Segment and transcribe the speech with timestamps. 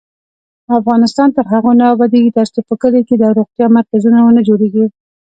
[0.79, 4.85] افغانستان تر هغو نه ابادیږي، ترڅو په کلیو کې د روغتیا مرکزونه ونه جوړیږي.